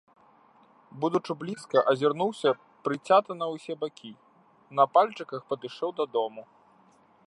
[1.03, 2.55] Будучы блізка, азірнуўся
[2.87, 4.21] прыцята на ўсе бакі і
[4.81, 6.43] на пальчыках падышоў да дома.